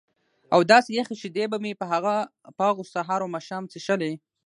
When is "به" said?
1.51-1.57